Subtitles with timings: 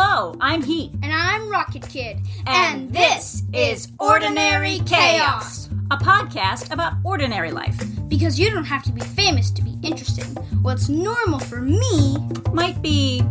[0.00, 0.92] Hello, I'm Heat.
[1.02, 2.18] And I'm Rocket Kid.
[2.46, 7.76] And, this is Ordinary Chaos, a podcast about ordinary life.
[8.06, 10.36] Because you don't have to be famous to be interesting.
[10.62, 12.16] What's normal for me
[12.52, 13.24] Might be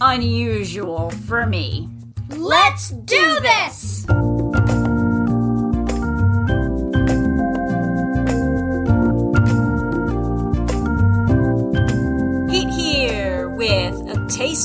[0.00, 1.88] unusual for me.
[2.30, 4.04] Let's do this!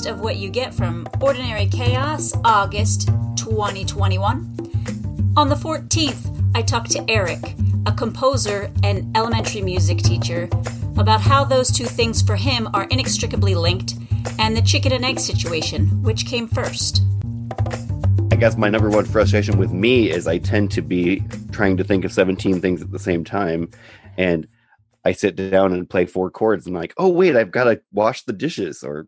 [0.06, 5.34] Of what you get from Ordinary Chaos, August 2021.
[5.38, 7.56] On the 14th, I talked to Eric,
[7.86, 10.50] a composer and elementary music teacher,
[10.98, 13.96] about how those two things for him are inextricably linked
[14.40, 17.02] and the chicken and egg situation, which came first.
[18.32, 21.84] I guess my number one frustration with me is I tend to be trying to
[21.84, 23.70] think of 17 things at the same time.
[24.18, 24.48] And
[25.06, 27.82] I sit down and play four chords and I'm like, oh, wait, I've got to
[27.92, 28.84] wash the dishes.
[28.84, 29.08] Or,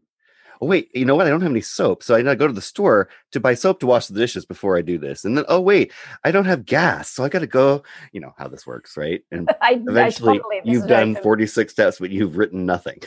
[0.61, 1.27] oh, wait, you know what?
[1.27, 2.03] I don't have any soap.
[2.03, 4.45] So I got to go to the store to buy soap to wash the dishes
[4.45, 5.25] before I do this.
[5.25, 5.91] And then, oh, wait,
[6.23, 7.09] I don't have gas.
[7.09, 9.21] So I got to go, you know how this works, right?
[9.31, 12.99] And I, eventually I totally, you've done 46 steps, but you've written nothing.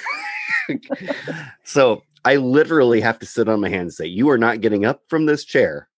[1.64, 4.84] so I literally have to sit on my hands and say, you are not getting
[4.84, 5.89] up from this chair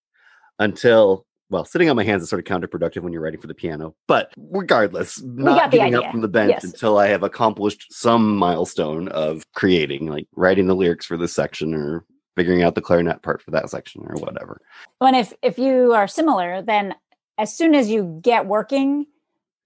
[0.59, 3.55] until well, sitting on my hands is sort of counterproductive when you're writing for the
[3.55, 3.95] piano.
[4.09, 6.65] But regardless, not getting up from the bench Yes.
[6.65, 11.75] until I have accomplished some milestone of creating, like writing the lyrics for this section
[11.75, 12.05] or
[12.37, 14.61] figuring out the clarinet part for that section or whatever.
[15.03, 16.95] And if if you are similar, then
[17.37, 19.07] as soon as you get working,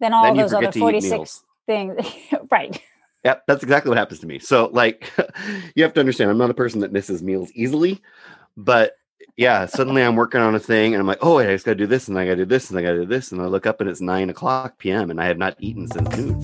[0.00, 1.30] then all Then those other forget to eat forty meals.
[1.30, 2.04] six things,
[2.50, 2.80] right?
[3.24, 4.38] Yep, that's exactly what happens to me.
[4.38, 5.10] So, like,
[5.76, 8.00] you have to understand, I'm not a person that misses meals easily,
[8.56, 8.92] but
[9.36, 11.72] yeah, suddenly I'm working on a thing and I'm like, oh, wait, I just got
[11.72, 13.32] to do this and I got to do this and I got to do this.
[13.32, 15.10] And I look up and it's nine o'clock p.m.
[15.10, 16.42] and I have not eaten since noon.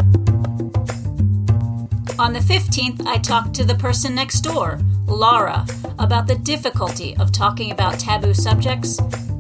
[2.19, 5.67] On the 15th, I talked to the person next door, Laura,
[5.99, 8.99] about the difficulty of talking about taboo subjects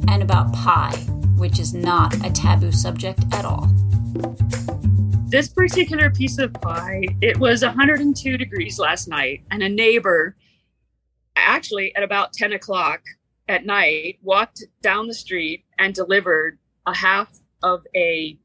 [0.08, 0.96] and about pie,
[1.36, 3.68] which is not a taboo subject at all.
[5.26, 10.36] this particular piece of pie it was 102 degrees last night and a neighbor
[11.36, 13.00] actually at about 10 o'clock
[13.52, 17.28] at night walked down the street and delivered a half
[17.62, 18.38] of a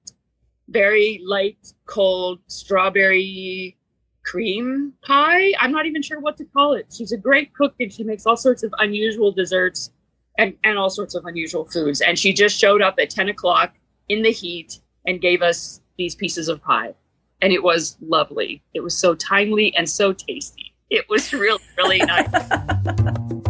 [0.67, 3.77] very light cold strawberry
[4.25, 5.53] cream pie.
[5.59, 6.93] I'm not even sure what to call it.
[6.95, 9.91] She's a great cook and she makes all sorts of unusual desserts
[10.37, 12.01] and, and all sorts of unusual foods.
[12.01, 13.73] And she just showed up at 10 o'clock
[14.09, 16.93] in the heat and gave us these pieces of pie.
[17.41, 18.61] And it was lovely.
[18.73, 20.73] It was so timely and so tasty.
[20.89, 22.27] It was really really nice.
[22.31, 23.46] Hello, I am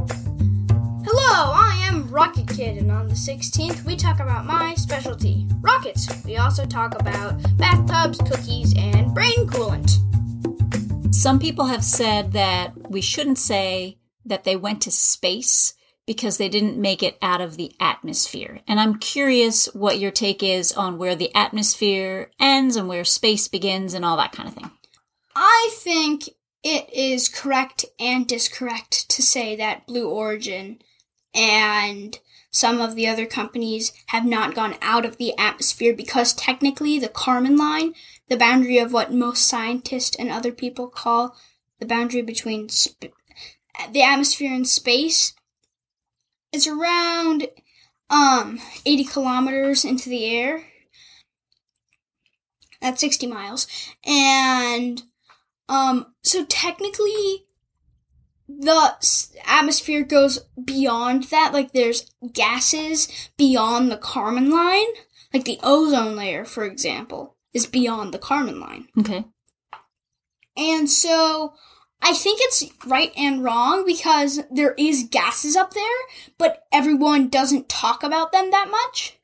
[2.17, 6.07] Rocket Kid, and on the 16th, we talk about my specialty rockets.
[6.25, 11.13] We also talk about bathtubs, cookies, and brain coolant.
[11.13, 15.75] Some people have said that we shouldn't say that they went to space
[16.07, 18.61] because they didn't make it out of the atmosphere.
[18.67, 23.47] And I'm curious what your take is on where the atmosphere ends and where space
[23.47, 24.71] begins and all that kind of thing.
[25.35, 26.29] I think
[26.63, 30.79] it is correct and discorrect to say that Blue Origin
[31.37, 36.97] and some of the other companies have not gone out of the atmosphere because technically
[36.97, 37.93] the Kármán line,
[38.29, 41.35] the boundary of what most scientists and other people call
[41.79, 43.13] the boundary between sp-
[43.91, 45.33] the atmosphere and space,
[46.51, 47.47] is around
[48.09, 50.65] um 80 kilometers into the air.
[52.81, 53.67] That's 60 miles.
[54.05, 55.03] And
[55.69, 57.46] um, so technically,
[58.47, 58.95] the
[59.45, 61.53] atmosphere goes beyond that.
[61.53, 64.87] Like, there's gases beyond the Kármán line.
[65.33, 68.87] Like, the ozone layer, for example, is beyond the Kármán line.
[68.97, 69.25] Okay.
[70.55, 71.53] And so,
[72.01, 75.83] I think it's right and wrong because there is gases up there,
[76.37, 79.19] but everyone doesn't talk about them that much.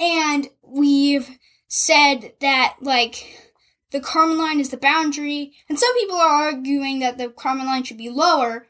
[0.00, 3.54] And we've said that, like,
[3.90, 7.82] the Kármán line is the boundary, and some people are arguing that the Kármán line
[7.82, 8.67] should be lower.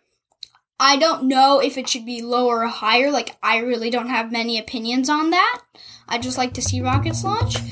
[0.80, 3.10] I don't know if it should be lower or higher.
[3.10, 5.62] Like, I really don't have many opinions on that.
[6.08, 7.56] I just like to see rockets launch.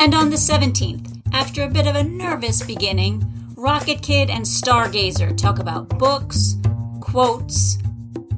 [0.00, 3.24] And on the 17th, after a bit of a nervous beginning,
[3.56, 6.56] Rocket Kid and Stargazer talk about books,
[7.00, 7.78] quotes,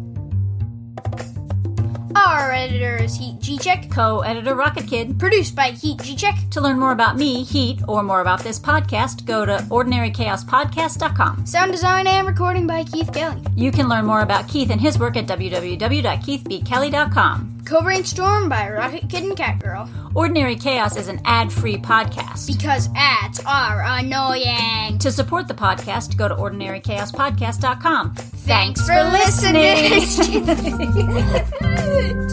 [3.06, 5.16] Is Heat G Check, Co editor Rocket Kid.
[5.16, 6.34] produced by Heat G Check.
[6.50, 11.46] To learn more about me, Heat, or more about this podcast, go to ordinarychaospodcast.com.
[11.46, 13.40] Sound design and recording by Keith Kelly.
[13.54, 17.52] You can learn more about Keith and his work at www.keithbkelly.com.
[17.64, 19.88] Co-brainstorm by Rocket Kid and Cat Girl.
[20.14, 22.48] Ordinary Chaos is an ad free podcast.
[22.48, 24.98] Because ads are annoying.
[24.98, 28.14] To support the podcast, go to ordinarychaospodcast.com.
[28.14, 30.02] Thanks for listening.